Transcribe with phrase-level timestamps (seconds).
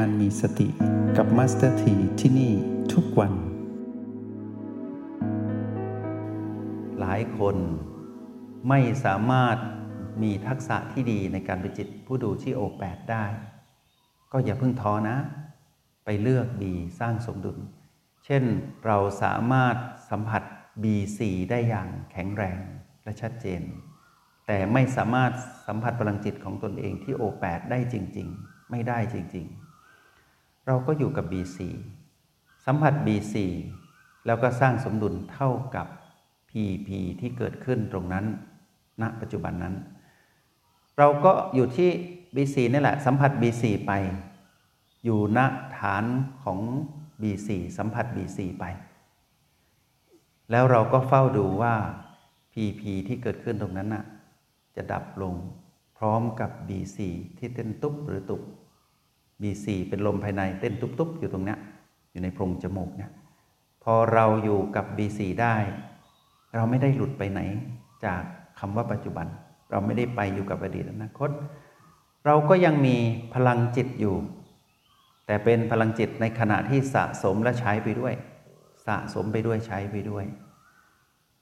[0.00, 0.68] การมีสติ
[1.16, 2.52] กับมาสเตอร์ทีที่นี่
[2.92, 3.32] ทุกวัน
[7.00, 7.56] หลายคน
[8.68, 9.56] ไม่สามารถ
[10.22, 13.24] มีทักษะที่ดีในการเป็นจิตผู้ดูที่โอแปดได้
[14.32, 15.16] ก็อย่าเพิ่งท้อนะ
[16.04, 16.62] ไปเลือก B
[17.00, 17.58] สร้างสมดุล
[18.24, 18.42] เช่น
[18.86, 19.76] เราสามารถ
[20.10, 20.42] สัมผัส
[20.82, 22.58] B4 ได้อย่างแข็งแรง
[23.04, 23.62] และชัดเจน
[24.46, 25.32] แต่ไม่สามารถ
[25.66, 29.63] สัมผัสพลังจิตของตนเองที่ O8 ได้จริง ๆ ไม่ได้จริง ๆ
[30.66, 31.58] เราก็อยู่กับ B4
[32.66, 33.34] สัมผัส B4
[34.26, 35.86] แล้วก็สร้างสมดุลเท่ากับ
[36.50, 36.88] PP
[37.20, 38.24] ที่เกิดขึ้นตรงนั้น
[39.00, 39.74] ณปัจจุบันนั้น
[40.98, 41.90] เราก็อยู่ที่
[42.34, 43.92] B4 นี่แหละ สัมผัส B4 ไป
[45.04, 45.38] อยู่ณ
[45.78, 46.04] ฐาน
[46.44, 46.60] ของ
[47.22, 48.64] B4 สัมผัส B4 ไป
[50.50, 51.74] แล้วเราก็เฝ้าดูว่า
[52.52, 54.04] PP ที่เกิดขึ้นตรงนั้นน่ะ
[54.76, 55.34] จะดับลง
[55.98, 56.98] พร้อมกับ B4
[57.38, 58.42] ที่เต้นตุ๊บหรือตุบ
[59.42, 61.56] B4 เป็นลมภายในเต้นตุ๊บๆ อยู่ตรงนี้
[62.12, 63.12] อยู่ในโพรงจมูกเนี่ย
[63.84, 65.56] พอเราอยู่กับ B4 ได้
[66.54, 67.40] เราไม่ได้หลุดไปไหน
[68.04, 68.22] จาก
[68.58, 69.26] คำว่าปัจจุบัน
[69.70, 71.30] เราไม่ได้ไปอยู่กับอดีตอนาคต
[72.26, 72.96] เราก็ยังมี
[73.34, 74.16] พลังจิตอยู่
[75.26, 78.14] แต่เป็นพลังจิตในขณะที่สะสมและใช้ไปด้วย
[78.86, 80.24] สะสมไปด้วยใช้ไปด้วย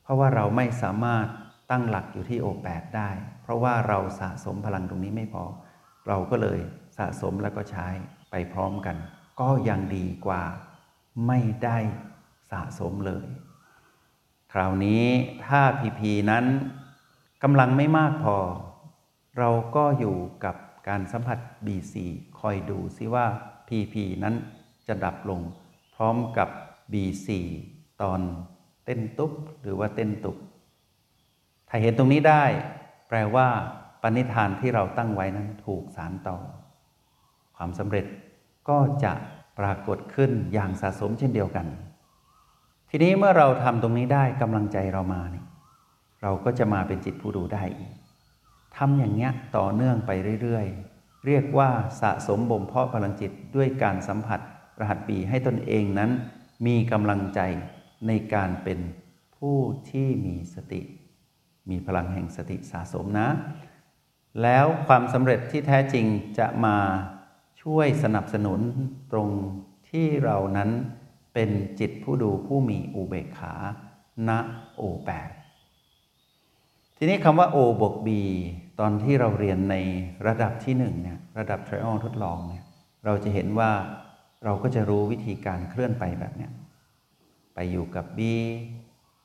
[0.02, 1.26] เพราะว่าเราไม่สามารถ
[1.70, 3.10] ตั้งหลักอยู่ที่โอแปดได้
[3.42, 5.44] เพราะว่าเราสะสมพลังตรงนี้ไม่พอ
[6.08, 6.60] เราก็เลย
[6.96, 7.88] สะสมแล้วก็ใช้
[8.30, 8.96] ไปพร้อมกัน
[9.40, 10.42] ก็ยังดีกว่า
[11.26, 11.78] ไม่ได้
[12.50, 13.26] สะสมเลย
[14.52, 15.04] คราวนี้
[15.46, 16.44] ถ้าพีพีนั้น
[17.42, 18.36] กำลังไม่มากพอ
[19.38, 20.56] เราก็อยู่กับ
[20.88, 21.94] การสัมผัส B4
[22.40, 23.26] คอยดูซิว่า
[23.68, 24.34] PP นั้น
[24.88, 25.40] จะดับลง
[25.94, 26.48] พร้อมกับ
[26.92, 27.28] B4
[28.02, 28.20] ตอน
[28.84, 30.36] เต้นตุ๊บหรือว่าเต้นตุบ
[31.68, 32.44] ถ้าเห็นตรงนี้ได้
[33.08, 33.48] แปลว่า
[34.02, 36.38] ปณิธานที่เราตั้งไว้นั้นถูกสารต่อ
[37.64, 38.06] ความสำเร็จ
[38.68, 39.12] ก็จะ
[39.58, 41.66] ปรากฏขึ้นอย่างสะสมเช่นเดียวกัน
[42.90, 45.46] ทีนี้เมื่อเราทำตรงนี้ได้กำลังใจเรามาเนี่ย
[46.22, 47.92] เราก็จะมาเป็นจิตผู้ดูได้อีก
[48.76, 50.10] ทำอย่างเงี้ยต่อเนื่องไป
[50.42, 54.40] เรื่อยๆ เรียกว่าสะสมบ่มเพาะพลังจิตด้วยการสัมผัส
[54.80, 56.10] รหัสปีให้ตนเองนั้น
[56.66, 57.40] มีกำลังใจ
[58.06, 58.78] ในการเป็น
[59.36, 59.58] ผู้
[59.90, 60.80] ที่มีสติ
[61.70, 63.28] มีพลังแห่งสติสะสมนะ
[64.42, 66.06] แล้วความสำเร็จที่แท้จริง
[66.38, 66.76] จะมา
[67.62, 68.60] ช่วยสนับสนุน
[69.12, 69.28] ตรง
[69.90, 70.70] ที่เรานั้น
[71.34, 71.50] เป็น
[71.80, 73.54] จิตผู้ดูผู้มีอุเบกขา
[74.28, 74.30] ณ
[74.76, 75.28] โอแปด
[76.96, 78.08] ทีนี้คำว่า O บวก B
[78.80, 79.76] ตอนที่เราเรียนใน
[80.26, 82.64] ระดับที่หนึ่งเนี่ยระดับ trial ทดลองเนี่ย
[83.04, 83.70] เราจะเห็นว่า
[84.44, 86.52] เราก็จะรู้วิธีการเคลื่อนไปแบบเนี้ย
[87.54, 88.20] ไปอยู่กับ B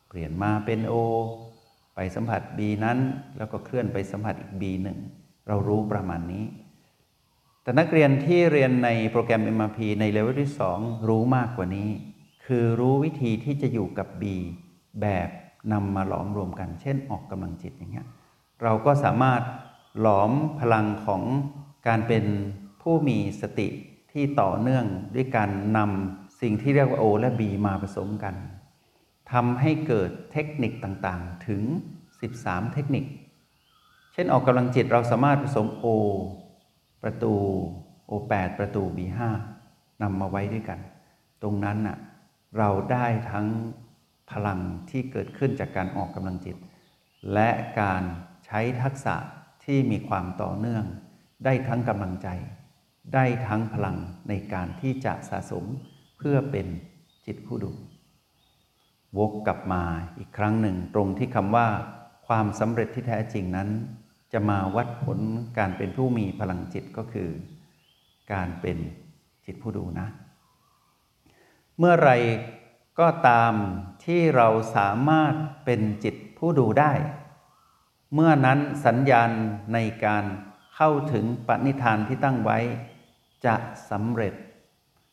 [0.08, 0.94] เปลี่ยนมาเป็น O
[1.96, 2.98] ไปสัมผัส B นั้น
[3.38, 4.98] แล้วก็เคลื่อนไปสัมผัสอีก B หนึ่ง
[5.48, 6.46] เรารู้ประมาณนี้
[7.68, 11.90] แต่นักเรียนที่เรียนในโปรแกรม MRP ในเลเวลที่ 2 รู้มากกว่านี้
[12.46, 14.24] คือรู้วิธีที่จะอยู่กับ B
[15.02, 15.30] แบบ
[15.74, 18.08] นำมาหลอมรวมกัน เช่นออกกำลังจิตอย่างเงี้ย
[18.64, 19.42] เราก็สามารถ
[20.00, 21.22] หลอมพลังของ
[21.88, 22.26] การเป็น
[22.82, 23.68] ผู้มีสติ
[24.12, 24.86] ที่ต่อเนื่อง
[25.16, 28.36] ด้วยการนำสิ่งที่เรียกว่า O และ B มาผสมกัน
[29.32, 31.62] ทำให้เกิดเทคนิคต่างๆ ถึง
[32.18, 33.06] 13 เทคนิค
[34.14, 35.88] เช่นออกกำลังจิตเราสามารถผสม O
[37.04, 37.34] ประตู
[38.10, 39.20] O8 ประตู B5
[40.02, 40.80] นำมาไว้ด้วยกัน
[41.42, 41.98] ตรงนั้นน่ะ
[42.58, 43.48] เราได้ทั้ง
[44.32, 44.60] พลัง
[44.90, 46.58] ที่เกิดขึ้นจากการออกกำลังจิต
[47.34, 47.50] และ
[47.82, 48.04] การ
[48.46, 49.16] ใช้ทักษะ
[49.64, 50.86] ที่มีความต่อเนื่อง
[51.46, 52.28] ได้ทั้งกำลังใจ
[53.14, 53.98] ได้ทั้งพลัง
[54.30, 55.66] ในการที่จะสะสม
[56.18, 56.68] เพื่อเป็น
[57.26, 57.72] จิตผู้ดู
[59.18, 59.84] วกกลับมา
[60.18, 61.68] อีกครั้งหนึ่งตรงที่คำว่า
[62.28, 63.70] ความสำเร็จที่แท้จริงนั้น
[64.34, 65.20] จะมาวัดผล
[65.58, 67.30] การเป็นผู้มีพลังจิตก็คือ
[68.34, 68.78] การเป็น
[69.46, 70.08] จิตผู้ดูนะ
[71.78, 72.12] เมื่อไร
[73.00, 73.54] ก็ตาม
[74.06, 75.34] ที่เราสามารถ
[75.66, 76.94] เป็นจิตผู้ดูได้
[78.14, 79.30] เมื่อนั้นสัญญาณ
[79.74, 80.26] ในการ
[80.76, 82.60] เข้าถึงปณิธานที่ตั้งไว้
[83.46, 83.56] จะ
[83.90, 84.34] สำเร็จ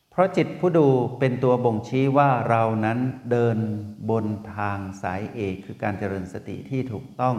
[0.09, 0.87] เพราะจิตผู้ดู
[1.19, 2.99] เป็นตัวบ่งชี้ว่าเรานั้น
[3.31, 3.57] เดิน
[4.09, 4.25] บน
[4.55, 7.37] ทางสายเอกคือการเจริญสติที่ถูกต้อง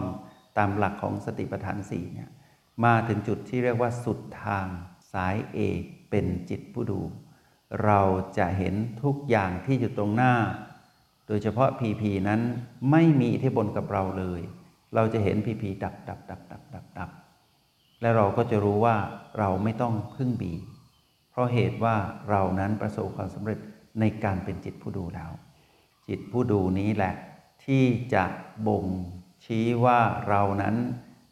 [0.58, 2.30] ตามหลักของสติปัฏฐานสี่เนี่ย
[2.84, 4.66] มาถึงจุดที่เรียกว่าสุดทาง
[5.12, 7.00] สายเอกเป็นจิตผู้ดู
[7.84, 8.00] เรา
[8.38, 10.34] จะเห็นทุกอย่างที่อยู่ตรงหน้า
[11.26, 12.40] โดยเฉพาะพีพีนั้น
[12.90, 14.40] ไม่มีอิทธิพลกับเราเลย
[14.94, 17.10] เราจะเห็นพีพีดับดับดับดับดับดับ
[18.00, 18.96] และเราก็จะรู้ว่า
[19.38, 20.54] เราไม่ต้องพึ่งบี
[21.30, 21.96] เพราะเหตุว่า
[22.30, 23.58] เรานั้นประสบความสำเร็จ
[24.00, 25.30] ในการเป็นจิตผู้ดูแล้ว
[26.08, 27.14] จิตผู้ดูนี้แหละ
[27.64, 28.24] ที่จะ
[28.66, 28.86] บ่ง
[29.46, 30.76] ชี้ว่าเรานั้น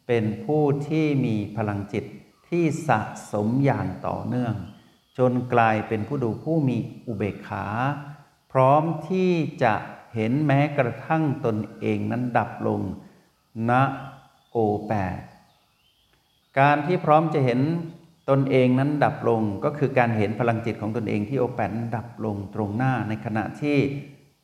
[0.07, 2.05] เป็นผู้ที่มีพลังจิต
[2.49, 2.99] ที่สะ
[3.31, 4.55] สมอย่างต่อเนื่อง
[5.17, 6.77] จนกลายเป็นผู้ดูผู้มี
[7.07, 7.65] อุเบกขา
[8.51, 9.31] พร้อมที่
[9.63, 9.73] จะ
[10.15, 12.81] เห็นแม้กระทั่งตนเองนั้นดับลง
[13.69, 13.71] ณ
[14.51, 14.57] โอ
[14.87, 15.19] แปด
[16.59, 17.59] การที่พร้อมจะเห็น
[18.29, 23.77] ตนเองนั้นดับลงก็คือการเห็นพลังจิตของตนเองที่โอแปดดับลงตรงหน้าในขณะที่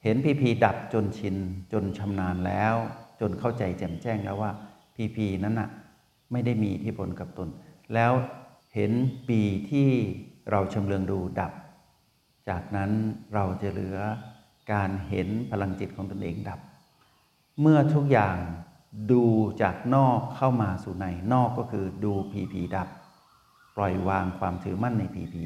[0.04, 1.36] เห็นพีพีดับจนชิน
[1.72, 2.76] จนชำนาญแล้ว
[3.22, 4.52] จนเข้าใจแจ่มแจ้งแล้วว่า
[4.96, 5.70] พีพีนั้นน่ะ
[6.32, 7.50] ไม่ได้มีอิทธิพลกับตน
[7.94, 8.12] แล้ว
[8.76, 8.92] เห็น
[9.30, 9.90] ปีที่
[10.52, 11.54] เราชำเลืองดูดับ
[12.50, 12.92] จากนั้น
[13.34, 13.98] เราจะเหลือ
[14.72, 16.60] การเห็นพลังจิตของตนเองดับ
[17.62, 18.38] เมื่อทุกอย่าง
[19.12, 19.24] ดู
[19.62, 22.88] จากนอกเข้ามาสู่ในนอกก็คือดูพีพีดับ
[23.76, 25.42] ปล่อยวางความถือมั่นในพีพี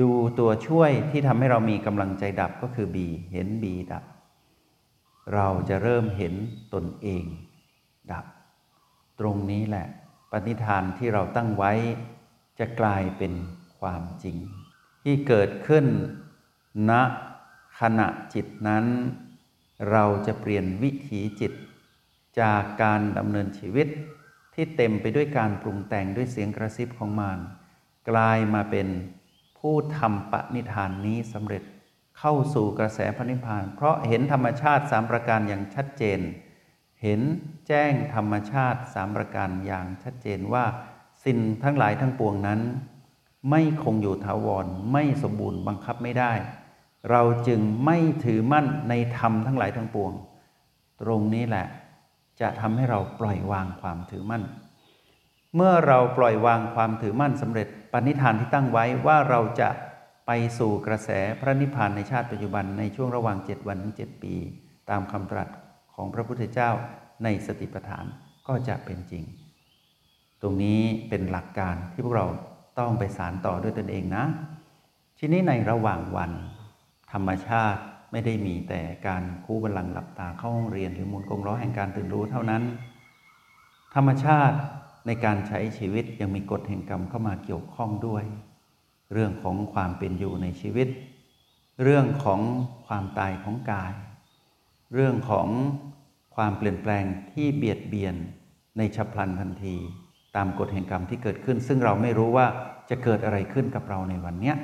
[0.00, 4.04] ดูตัวช่วยที่ทำให้เรามีกำลังใจดับก็คือบีเห็นบีดับ
[5.34, 6.34] เราจะเริ่มเห็น
[6.74, 7.24] ตนเอง
[8.10, 8.24] ดับ
[9.20, 9.86] ตรงนี้แหละ
[10.30, 11.72] ปณิธานที่เราตั้งไว้
[12.58, 13.32] จะกลายเป็น
[13.78, 14.36] ความจริง
[15.02, 15.86] ที่เกิดขึ้น
[16.90, 16.92] ณ
[17.80, 18.84] ขณะจิตนั้น
[19.90, 21.52] เราจะเปลี่ยนวิถีจิต
[22.40, 23.88] จากการดำเนินชีวิต
[24.54, 27.38] ที่เต็มไปด้วยการปรุงแต่งด้วยเสียงกระซิบของมาร
[28.10, 28.88] กลายมาเป็น
[29.58, 31.62] ผู้ทำปณิธานนี้สำเร็จ
[32.24, 36.20] เข้าสู่กระแสพระนิพพาน เพราะเห็นธรรมชาติสามประการอย่างชัดเจน
[37.02, 37.20] เห็น
[37.68, 40.64] แจ้งธรรมชาติสามประการอย่างชัดเจนว่า
[41.24, 42.60] สิ่งทั้งหลายทั้งปวงนั้น
[43.50, 46.32] ไม่คงอยู่ถาวรไม่สมบูรณ์บังคับไม่ได้
[47.10, 50.12] เราจึงไม่ถือมั่นในธรรมทั้งหลายทั้งปวง
[51.02, 51.66] ตรงนี้แหละ
[52.40, 54.42] จะทำให้เราปล่อยวางความถือมั่น
[55.56, 59.68] เมื่อเราปล่อยวางความถือมั่นสำเร็จปณิธานที่ตั้งไว้ว่าเราจะ
[60.58, 64.34] สู่กระแสพระนิพพานในชาติปัจจุบันในช่วงระหว่าง 7 วันถึง 7 ปี
[64.90, 65.48] ตามคำตรัส
[65.94, 66.70] ของพระพุทธเจ้า
[67.24, 68.04] ในสติปัฏฐาน
[68.48, 69.24] ก็จะเป็นจริง
[70.42, 72.26] ตรงนี้เป็นหลักการที่พวกเรา
[72.78, 74.24] ต้องไปสารต่อด้วยตนเองนะ
[75.18, 76.32] ทีนี้ในระหว่างวัน
[77.12, 77.80] ธรรมชาติ
[78.12, 82.62] ไม่ได้มีแต่การคู่บัลลังก์หลับตาเข้าห้องเรียนหรือมูลกงล้อแห่งการตื่นรู้เท่านั้น
[83.94, 84.56] ธรรมชาติ
[85.06, 88.24] ในการใช้ชีวิตยังมีกฎแห่งกรรมเข้ามาเกี่ยวข้องด้วย
[89.12, 90.88] เรื่องของความเป็นอยู่ในชีวิต
[91.82, 92.40] เรื่องของ
[92.86, 93.92] ความตายของกาย
[94.94, 95.48] เรื่องของ
[96.36, 98.14] ความเปลี่ยนแปลงที่เบียดเบียน
[98.78, 99.76] ในฉับพลันทันที
[100.36, 102.46] ตามกฎแห่งกรรมที่เกิดขึ้น ซึ่งเราไม่รู้ว่า
[102.90, 104.54] จะเกิดอะไรขึ้นกับเราในวันนี้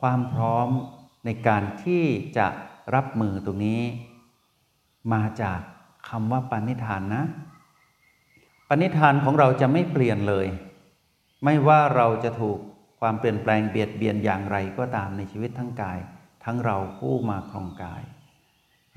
[0.00, 0.68] ความพร้อม
[1.24, 2.04] ในการที่
[2.36, 2.46] จะ
[2.94, 3.80] รับมือตรงนี้
[5.12, 5.60] มาจาก
[6.08, 7.24] คำว่าปณิธานนะ
[8.68, 10.46] ปณิธานของเราจะไม่เปลี่ยนเลย
[11.44, 12.58] ไม่ว่าเราจะถูก
[13.00, 15.98] ความเปลี่ยนแปลงเบียดเบียนอย่างไรก็ตามในชีวิตทั้งกาย
[16.44, 18.02] ทั้งเราผู้มาครองกาย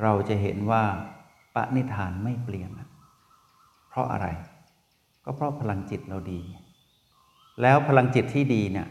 [0.01, 0.83] เราจะเห็นว่า
[1.55, 2.71] ปณิธานไม่เปลี่ยน
[3.89, 4.27] เพราะอะไร
[5.23, 6.41] ก็เพราะพลังจิตเราดี
[7.61, 8.88] แล้วพลังจิตที่ดีเนี่ย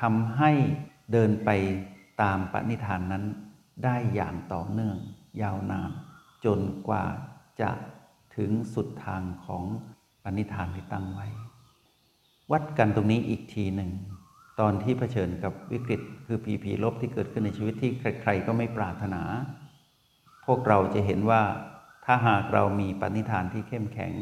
[0.00, 0.50] ทำให้
[1.12, 1.50] เดินไป
[2.22, 3.24] ตามปณิธานนั้น
[3.84, 4.96] ได้อย่างต่อเนื่อง
[5.42, 5.90] ยาวนาน
[6.44, 7.04] จนกว่า
[7.60, 7.70] จะ
[8.36, 9.64] ถึงสุดทางของ
[10.22, 11.26] ปณิธานที่ตั้งไว้
[12.52, 13.90] วัดกันตรงนี้อีกทีหนึ่ง
[14.60, 19.22] ตอนที่เผชิญกับวิกฤตคือผีผีลบที่เกิดขึ้นในชีวิตที่ใคร ๆ ก็ไม่ปรารถนา
[20.46, 21.42] พวกเราจะเห็นว่า
[22.04, 24.12] ถ้าหากเรามีปณิธานที่เข้มแข็ง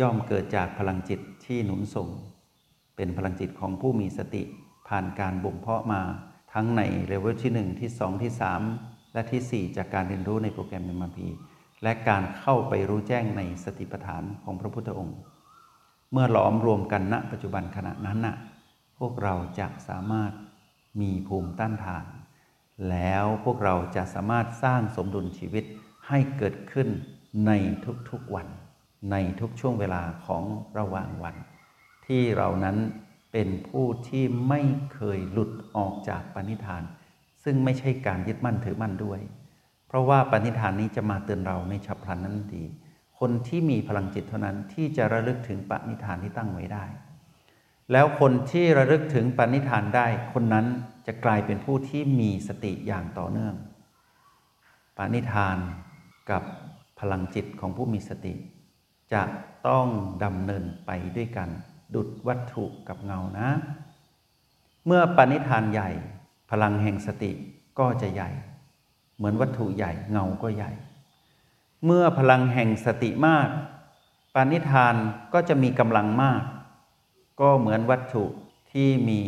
[0.00, 2.08] ย่อมเกิดจากพลังจิตที่หนุนส่ง
[2.96, 4.42] เป็นพลังจิตของผู้มีสติ
[4.88, 6.02] ผ่านการบ่มเพาะมา
[6.52, 8.32] ทั้งในเลเวลที่ 1 ที่ 2 ที่
[8.72, 11.28] 3 และที่ 4 จากการเรียนรู้ในโปรแกรม MP
[11.82, 15.18] และการเข้าไปรู้แจ้งในสติปัฏฐานของพระพุทธองค์
[16.12, 18.36] เมื่อหลอมรวมกันณปัจจุบันขณะนั้นน่ะ
[18.98, 20.32] พวกเราจะสามารถ
[21.00, 22.04] มีภูมิต้านทาน
[22.90, 25.64] แล้วพวกเราจะสามารถสร้างสมดุลชีวิต
[26.08, 26.88] ให้เกิดขึ้น
[27.46, 27.52] ใน
[28.10, 28.48] ทุกๆวัน
[29.12, 30.44] ในทุกช่วงเวลาของ
[30.78, 31.36] ระหว่างวัน
[32.06, 32.76] ที่เรานั้น
[33.32, 34.60] เป็นผู้ที่ไม่
[34.94, 36.82] เคยหลุดออกจากปณิธาน
[37.44, 39.20] ซึ่งไม่ใช่การยึดมั่นถือมั่นด้วย
[39.88, 42.64] เพราะว่าปณิธานนี้จะมาเตือนเราในฉับพลันนั้นดี
[43.18, 46.84] คนที่มีพลังจิตเท่านั้นที่จะระลึกถึงปณิธานที่ตั้งไว้ได้
[47.92, 50.66] แล้วคนที่ระลึกถึงปณิธานได้ คนนั้น
[51.06, 53.54] จะกลายเป็นผู้ที่มีสติอย่างต่อเนื่อง
[54.96, 55.56] ปณิธาน
[56.30, 56.42] กับ
[57.00, 58.34] พลังจิตของผู้มีสติ
[59.12, 59.22] จะ
[59.68, 59.86] ต้อง
[60.24, 61.48] ดำเนินไปด้วยกัน
[61.94, 63.48] ดุดวัตถุกับเงานะ
[64.86, 65.90] เมื่อปณิธานใหญ่
[66.50, 67.32] พลังแห่งสติ
[67.78, 68.30] ก็จะใหญ่
[69.16, 70.72] เหมือนวัตถุใหญ่เงาก็ใหญ่
[71.84, 73.48] เมื่อพลังแห่งสติมาก
[74.34, 74.94] ปานิธาน
[75.32, 76.42] ก็จะมีกำลังมาก
[77.40, 78.24] ก็เหมือนวัตถุ
[78.72, 79.20] ที่มี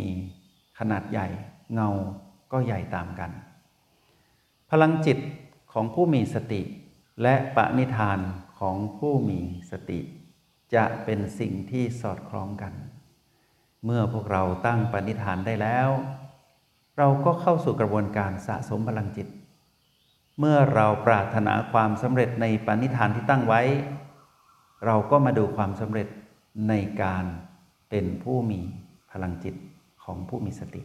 [0.78, 1.26] ขนาดใหญ่
[1.74, 1.90] เงา
[2.52, 3.30] ก็ใหญ่ตามกัน
[4.70, 5.18] พลังจิต
[5.72, 6.62] ของผู้มีสติ
[7.22, 8.18] และปณิธาน
[8.60, 10.00] ของผู้มีสติ
[10.74, 12.74] จะเป็นสิ่งที่สอดคล้องกัน
[13.84, 15.88] เมื่อพวกเราตั้งปณิธานได้แล้ว
[16.98, 19.28] เราก็เข้าสู่กระบวนการสะสมพลังจิต
[20.38, 23.62] เมื่อเราปรารถนาความสำเร็จในปณิธานที่ตั้งไว้
[24.86, 26.08] เราก็มาดูความสำเร็จ
[26.68, 27.24] ในการ
[27.90, 28.60] เป็นผู้มี
[29.10, 29.54] พลังจิต
[30.04, 30.82] ของผู้มีสติ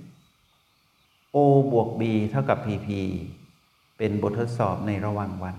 [1.35, 1.37] O
[1.71, 2.87] บวก B เท่ากับ PP
[3.97, 5.55] เป็นบททดสอบในระหว่างวัน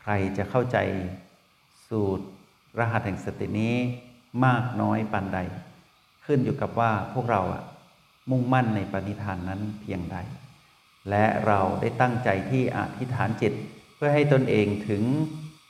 [0.00, 0.78] ใครจะเข้าใจ
[1.88, 2.26] สูตร
[2.78, 3.74] รหัสแห่งสตินี้
[4.44, 5.38] มากน้อยปานใด
[6.24, 7.62] ขึ้นอยู่กับว่าพวกเราอะ
[8.30, 10.16] มุ่งมั่นในปณิธานนั้นเพียงใด
[11.10, 13.52] และเราได้ตั้งใจที่อธิษฐานจิต
[13.96, 15.02] เพื่อให้ตนเองถึง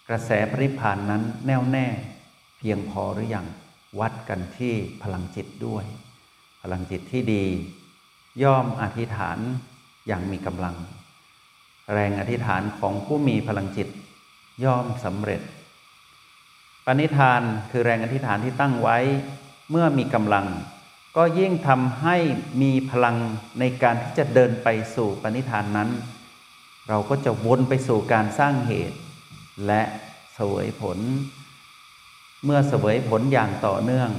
[0.09, 1.87] กระแสปริพานนั้นแน่วแน่
[2.59, 3.47] เพียงพอหรืออยัง
[3.99, 5.85] วัดกันที่พลังจิตด้วย
[6.63, 7.45] พลังจิตที่ดี
[8.43, 9.39] ย่อมอธิษฐาน
[10.07, 10.77] อย่างมีกำลัง
[11.93, 13.89] แรงอธิษฐานของผู้มีพลังจิต
[14.65, 15.41] ย่อมสำเร็จ
[16.87, 18.99] ปณิธานคือแรงอธิษฐานที่ตั้งไว้
[19.71, 20.47] เมื่อมีกำลัง
[21.17, 22.17] ก็ยิ่งทำให้
[22.63, 23.17] มีพลัง
[23.59, 25.91] ในการที่จะเดินไปสู่ปณิธานนั้น
[26.89, 28.99] เราก็จะวนไปสู่การสร้างเหตุ
[29.67, 29.83] และ
[30.35, 30.99] เสวยผล
[32.45, 34.11] เมื่อเสวยผลอย่างต่อเนื่อง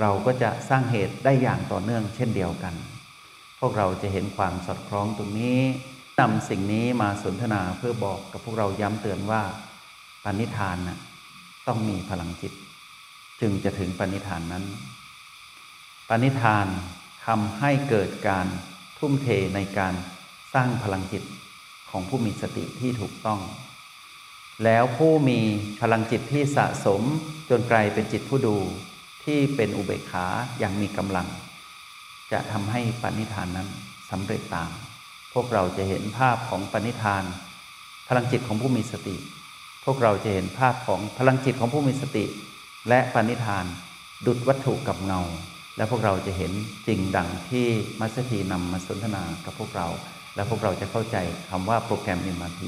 [0.00, 2.74] เราก็จะสร้างเหตุได้อย่างต่อเนื่องเช่นเดียวกัน
[3.60, 5.60] พวกเราจะเห็นความสอดคล้องตรงนี้
[6.20, 9.42] นำสิ่งนี้มาสนทนาเพื่อบอกกับพวกเราย้ำเตือนว่า
[10.24, 10.98] ปณิธานนะ
[11.66, 12.52] ต้องมีพลังจิต
[13.40, 14.64] จึงจะถึงปณิธานนั้น
[16.08, 16.66] ปณิธาน
[17.26, 18.46] ทำให้เกิดการ
[18.98, 19.94] ทุ่มเทในการ
[20.54, 21.24] สร้างพลังจิต
[21.90, 23.40] ของผู้มีสติที่ถูกต้อง
[24.64, 25.40] แล้วผู้มี
[25.80, 27.02] พลังจิตที่สะสม
[27.50, 28.56] จนกลายเป็นจิตผู้ดู
[29.24, 30.26] ที่เป็นอุเบกขา
[30.58, 31.28] อย่างมีกำลัง
[32.32, 33.68] จะทำให้ปณิธานนั้น
[34.10, 34.70] สำเร็จตาม
[35.34, 37.24] พวกเราจะเห็นภาพของปณิธาน
[38.08, 39.16] พลังจิตของผู้มีสติ
[39.84, 42.24] พวกเราจะเห็นภาพของพลังจิตของผู้มีสติ
[42.88, 43.64] และปณิธาน
[44.26, 45.20] ดุดวัตถุกับเงา
[45.76, 46.52] และพวกเราจะเห็น
[46.86, 47.66] จริงดังที่
[48.00, 49.88] มัสถีนำมาสนทนากับพวกเรา
[50.34, 51.16] และพวกเราจะเข้าใจ
[51.50, 52.62] คำว่าโปรแกรม MRT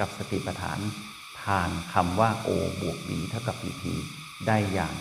[0.00, 2.50] กับสติปัฏฐานานคำว่า O
[2.80, 3.82] บวก B เท่ากับ PP
[4.46, 4.94] ได้อย่าง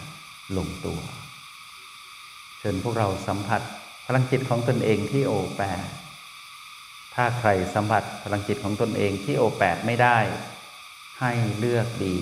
[0.58, 1.00] ลงตัว
[2.60, 3.62] เชิญพวกเราสัมผัส
[4.08, 5.88] พลังจิตของตนเองที่โอแปด
[7.16, 10.18] ถ้าใครสัมผัสพลังจิตของตนเองที่โอแปดไม่ได้
[11.22, 12.13] ให้เลือกบี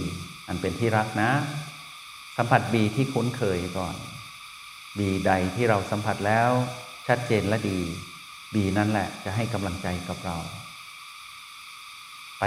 [0.48, 1.32] อันเป็นที่รักนะ
[2.38, 3.96] สัมผัสบีที่คุ้นเคยก่อน
[4.98, 6.50] บีใดที่เราสัมผัสแล้ว
[7.08, 7.80] ชัดเจนและดี
[8.54, 10.38] บีนั่นแหละจะให้กำลังใจกับเรา
[12.40, 12.44] ไป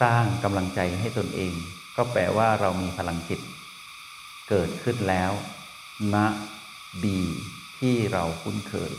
[0.00, 1.52] สร้างกำลังใจให้ตนเอง
[1.96, 3.40] ก็แปลว่าเรามีพลังจิต
[4.48, 5.32] เกิดขึ้นแล้ว
[6.14, 6.16] ณ
[7.02, 7.20] บี
[7.78, 8.92] ที่เราคุ้นเคย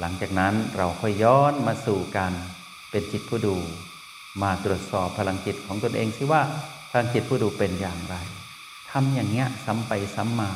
[0.00, 2.32] หลังจากนั้นเราค่อยย้อนมาสู่การ
[2.90, 3.56] เป็นจิตผู้ดู
[4.42, 6.42] มาตรวจสอบพลังจิตของตนเองสิว่า
[6.90, 8.16] พลังจิตผู้ดูเป็นอย่างไร
[8.90, 10.50] ทำอย่างเงี้ยซ้ำไปซ้ำมา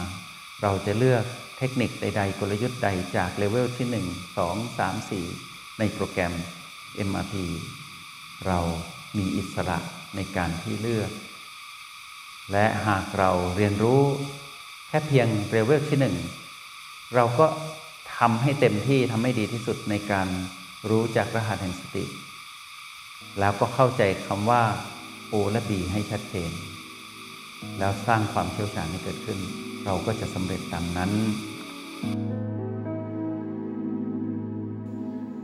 [0.63, 1.25] เราจะเลือก
[1.59, 6.33] เทคนิคใด ๆ กลยุทธ์ใดจากเลเวลที่ 1 2 3 4 ในโปรแกรม
[7.09, 7.35] MRP
[8.47, 8.59] เรา
[9.17, 9.79] มีอิสระ
[10.17, 11.11] ในการที่เลือก
[12.53, 14.03] และหากเราเรียนรู้
[14.89, 16.17] แค่เพียงเลเวลที่หนึ่ง
[17.15, 17.47] เราก็
[18.19, 20.29] ทำให้เต็มที่ทำให้ดีที่สุดในการ
[20.91, 22.05] รู้จักรหัสแห่งสติ
[23.41, 24.63] แล้วก็เข้าใจคำว่า
[25.33, 26.53] O และ B ให้ชัดเจน
[27.79, 29.39] แล้วสร้างความเชี่ยวชาญให้เกิดขึ้น
[29.85, 31.11] เราก็จะสำเร็จตามนั้น